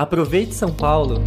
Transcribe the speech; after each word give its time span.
Aproveite 0.00 0.54
São 0.54 0.72
Paulo! 0.72 1.22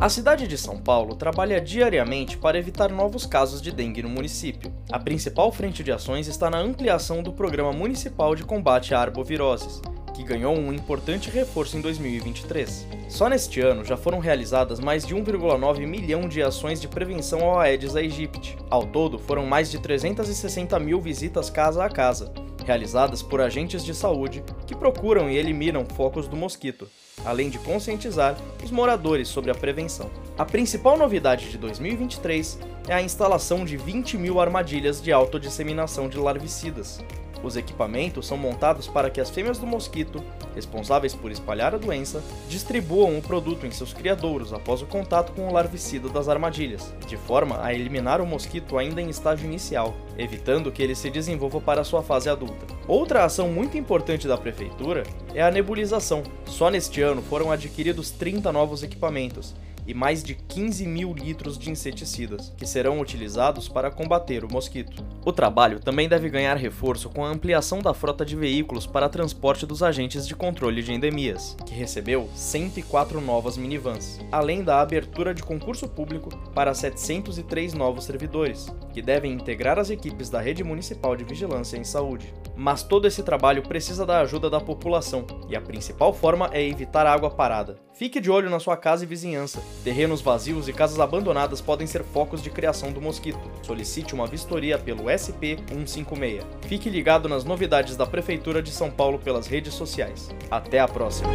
A 0.00 0.08
cidade 0.08 0.46
de 0.46 0.56
São 0.56 0.78
Paulo 0.78 1.16
trabalha 1.16 1.60
diariamente 1.60 2.38
para 2.38 2.56
evitar 2.56 2.88
novos 2.88 3.26
casos 3.26 3.60
de 3.60 3.72
dengue 3.72 4.00
no 4.00 4.08
município. 4.08 4.72
A 4.92 4.98
principal 5.00 5.50
frente 5.50 5.82
de 5.82 5.90
ações 5.90 6.28
está 6.28 6.48
na 6.48 6.58
ampliação 6.58 7.20
do 7.20 7.32
Programa 7.32 7.72
Municipal 7.72 8.36
de 8.36 8.44
Combate 8.44 8.94
a 8.94 9.00
Arboviroses, 9.00 9.82
que 10.14 10.22
ganhou 10.22 10.56
um 10.56 10.72
importante 10.72 11.28
reforço 11.28 11.76
em 11.76 11.80
2023. 11.80 12.86
Só 13.08 13.28
neste 13.28 13.60
ano 13.60 13.84
já 13.84 13.96
foram 13.96 14.20
realizadas 14.20 14.78
mais 14.78 15.04
de 15.04 15.16
1,9 15.16 15.84
milhão 15.84 16.28
de 16.28 16.44
ações 16.44 16.80
de 16.80 16.86
prevenção 16.86 17.40
ao 17.40 17.58
Aedes 17.58 17.96
aegypti. 17.96 18.56
Ao 18.70 18.86
todo, 18.86 19.18
foram 19.18 19.46
mais 19.46 19.68
de 19.68 19.80
360 19.80 20.78
mil 20.78 21.00
visitas 21.00 21.50
casa 21.50 21.84
a 21.84 21.88
casa, 21.88 22.32
realizadas 22.62 23.22
por 23.22 23.40
agentes 23.40 23.84
de 23.84 23.94
saúde 23.94 24.42
que 24.66 24.74
procuram 24.74 25.28
e 25.28 25.36
eliminam 25.36 25.84
focos 25.84 26.26
do 26.28 26.36
mosquito, 26.36 26.88
além 27.24 27.50
de 27.50 27.58
conscientizar 27.58 28.36
os 28.62 28.70
moradores 28.70 29.28
sobre 29.28 29.50
a 29.50 29.54
prevenção. 29.54 30.10
A 30.38 30.44
principal 30.44 30.96
novidade 30.96 31.50
de 31.50 31.58
2023 31.58 32.58
é 32.88 32.94
a 32.94 33.02
instalação 33.02 33.64
de 33.64 33.76
20 33.76 34.16
mil 34.16 34.40
armadilhas 34.40 35.02
de 35.02 35.12
autodisseminação 35.12 36.08
de 36.08 36.18
larvicidas, 36.18 37.00
os 37.42 37.56
equipamentos 37.56 38.26
são 38.26 38.36
montados 38.36 38.86
para 38.86 39.10
que 39.10 39.20
as 39.20 39.30
fêmeas 39.30 39.58
do 39.58 39.66
mosquito, 39.66 40.22
responsáveis 40.54 41.14
por 41.14 41.30
espalhar 41.30 41.74
a 41.74 41.78
doença, 41.78 42.22
distribuam 42.48 43.18
o 43.18 43.22
produto 43.22 43.66
em 43.66 43.70
seus 43.70 43.92
criadouros 43.92 44.52
após 44.52 44.82
o 44.82 44.86
contato 44.86 45.32
com 45.32 45.48
o 45.48 45.52
larvicida 45.52 46.08
das 46.08 46.28
armadilhas, 46.28 46.94
de 47.06 47.16
forma 47.16 47.62
a 47.62 47.74
eliminar 47.74 48.20
o 48.20 48.26
mosquito 48.26 48.78
ainda 48.78 49.00
em 49.00 49.08
estágio 49.10 49.46
inicial, 49.46 49.94
evitando 50.16 50.70
que 50.70 50.82
ele 50.82 50.94
se 50.94 51.10
desenvolva 51.10 51.60
para 51.60 51.84
sua 51.84 52.02
fase 52.02 52.28
adulta. 52.28 52.66
Outra 52.86 53.24
ação 53.24 53.48
muito 53.48 53.76
importante 53.76 54.28
da 54.28 54.36
prefeitura 54.36 55.04
é 55.34 55.42
a 55.42 55.50
nebulização. 55.50 56.22
Só 56.46 56.70
neste 56.70 57.00
ano 57.00 57.22
foram 57.22 57.50
adquiridos 57.50 58.10
30 58.10 58.52
novos 58.52 58.82
equipamentos, 58.82 59.54
e 59.86 59.94
mais 59.94 60.22
de 60.22 60.34
15 60.34 60.86
mil 60.86 61.12
litros 61.12 61.58
de 61.58 61.70
inseticidas, 61.70 62.52
que 62.56 62.66
serão 62.66 63.00
utilizados 63.00 63.68
para 63.68 63.90
combater 63.90 64.44
o 64.44 64.52
mosquito. 64.52 65.04
O 65.24 65.32
trabalho 65.32 65.80
também 65.80 66.08
deve 66.08 66.28
ganhar 66.28 66.56
reforço 66.56 67.08
com 67.08 67.24
a 67.24 67.28
ampliação 67.28 67.80
da 67.80 67.94
frota 67.94 68.24
de 68.24 68.36
veículos 68.36 68.86
para 68.86 69.08
transporte 69.08 69.66
dos 69.66 69.82
agentes 69.82 70.26
de 70.26 70.34
controle 70.34 70.82
de 70.82 70.92
endemias, 70.92 71.56
que 71.66 71.74
recebeu 71.74 72.28
104 72.34 73.20
novas 73.20 73.56
minivans, 73.56 74.20
além 74.30 74.62
da 74.62 74.80
abertura 74.80 75.34
de 75.34 75.42
concurso 75.42 75.88
público 75.88 76.30
para 76.54 76.74
703 76.74 77.74
novos 77.74 78.04
servidores, 78.04 78.66
que 78.92 79.02
devem 79.02 79.32
integrar 79.32 79.78
as 79.78 79.90
equipes 79.90 80.28
da 80.28 80.40
Rede 80.40 80.62
Municipal 80.62 81.16
de 81.16 81.24
Vigilância 81.24 81.76
em 81.76 81.84
Saúde. 81.84 82.32
Mas 82.62 82.84
todo 82.84 83.08
esse 83.08 83.24
trabalho 83.24 83.60
precisa 83.60 84.06
da 84.06 84.20
ajuda 84.20 84.48
da 84.48 84.60
população, 84.60 85.26
e 85.48 85.56
a 85.56 85.60
principal 85.60 86.14
forma 86.14 86.48
é 86.52 86.62
evitar 86.62 87.08
água 87.08 87.28
parada. 87.28 87.76
Fique 87.92 88.20
de 88.20 88.30
olho 88.30 88.48
na 88.48 88.60
sua 88.60 88.76
casa 88.76 89.02
e 89.02 89.06
vizinhança. 89.06 89.60
Terrenos 89.82 90.20
vazios 90.20 90.68
e 90.68 90.72
casas 90.72 91.00
abandonadas 91.00 91.60
podem 91.60 91.88
ser 91.88 92.04
focos 92.04 92.40
de 92.40 92.50
criação 92.50 92.92
do 92.92 93.00
mosquito. 93.00 93.40
Solicite 93.62 94.14
uma 94.14 94.28
vistoria 94.28 94.78
pelo 94.78 95.10
SP 95.10 95.58
156. 95.66 96.44
Fique 96.68 96.88
ligado 96.88 97.28
nas 97.28 97.42
novidades 97.42 97.96
da 97.96 98.06
Prefeitura 98.06 98.62
de 98.62 98.70
São 98.70 98.92
Paulo 98.92 99.18
pelas 99.18 99.48
redes 99.48 99.74
sociais. 99.74 100.30
Até 100.48 100.78
a 100.78 100.86
próxima! 100.86 101.32